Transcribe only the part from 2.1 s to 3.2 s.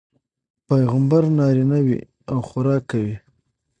او خوراک کوي